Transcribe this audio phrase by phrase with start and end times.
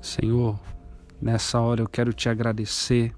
[0.00, 0.58] Senhor,
[1.20, 3.12] nessa hora eu quero te agradecer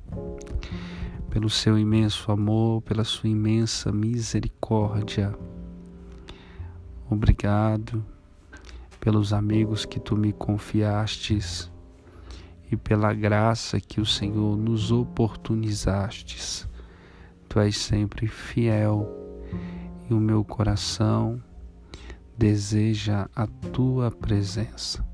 [1.29, 5.37] pelo seu imenso amor, pela sua imensa misericórdia.
[7.09, 8.05] Obrigado
[8.99, 11.71] pelos amigos que tu me confiastes
[12.71, 16.69] e pela graça que o Senhor nos oportunizastes.
[17.49, 19.09] Tu és sempre fiel
[20.09, 21.43] e o meu coração
[22.39, 25.10] deseja a tua presença.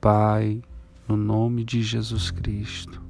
[0.00, 0.62] Pai,
[1.06, 3.02] no nome de Jesus Cristo,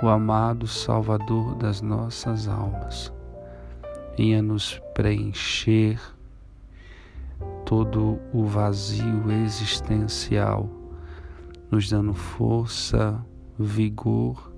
[0.00, 3.12] o amado Salvador das nossas almas,
[4.16, 6.00] venha nos preencher
[7.66, 10.70] todo o vazio existencial,
[11.68, 13.20] nos dando força,
[13.58, 14.52] vigor,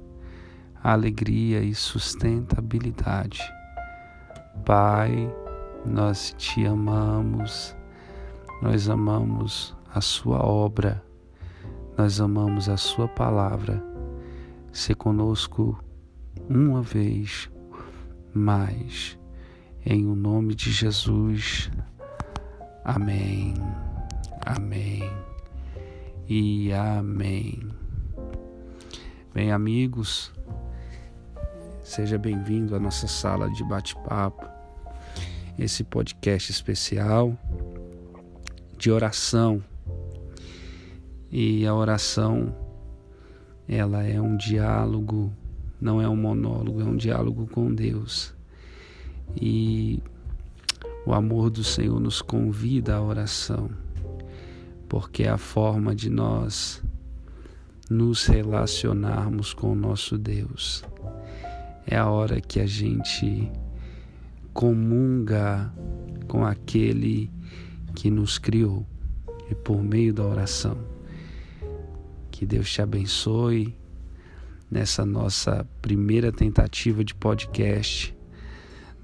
[0.83, 3.41] alegria e sustentabilidade.
[4.67, 5.35] Pai,
[5.87, 7.75] nós te amamos,
[8.61, 11.03] nós amamos a Sua obra,
[11.97, 13.83] nós amamos a Sua palavra
[14.73, 15.79] se conosco
[16.49, 17.49] uma vez
[18.35, 19.17] mais.
[19.87, 21.71] Em o nome de Jesus.
[22.85, 23.55] Amém.
[24.45, 25.09] Amém.
[26.29, 27.69] E amém.
[29.33, 30.33] Bem, amigos,
[31.83, 34.49] seja bem-vindo à nossa sala de bate-papo.
[35.59, 37.39] Esse podcast especial
[38.77, 39.63] de oração.
[41.37, 42.55] E a oração
[43.67, 45.33] ela é um diálogo,
[45.81, 48.33] não é um monólogo, é um diálogo com Deus.
[49.35, 50.01] E
[51.05, 53.69] o amor do Senhor nos convida à oração,
[54.89, 56.81] porque é a forma de nós
[57.91, 60.85] nos relacionarmos com o nosso Deus.
[61.85, 63.51] É a hora que a gente
[64.53, 65.69] comunga
[66.29, 67.29] com aquele
[67.93, 68.87] que nos criou
[69.51, 70.94] e por meio da oração
[72.35, 73.79] que Deus te abençoe
[74.69, 78.13] nessa nossa primeira tentativa de podcast,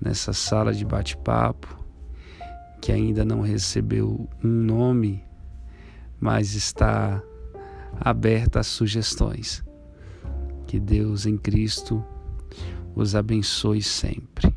[0.00, 1.78] nessa sala de bate-papo,
[2.82, 5.22] que ainda não recebeu um nome,
[6.18, 7.22] mas está
[8.00, 9.62] aberta a sugestões.
[10.66, 12.04] Que Deus em Cristo
[12.96, 14.49] os abençoe sempre.